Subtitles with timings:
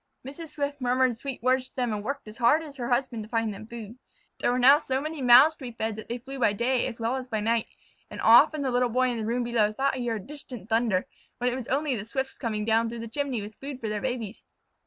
[0.25, 0.47] Mrs.
[0.47, 3.53] Swift murmured sweet words to them and worked as hard as her husband to find
[3.53, 3.99] them food.
[4.39, 6.99] There were now so many mouths to be fed that they flew by day as
[6.99, 7.67] well as by night,
[8.09, 11.05] and often the Little Boy in the room below thought he heard distant thunder
[11.37, 14.41] when it was only the Swifts coming down the chimney with food for their babies.